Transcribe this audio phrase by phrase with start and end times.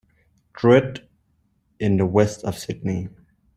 [0.53, 1.07] Druitt
[1.79, 3.09] in the west of Sydney.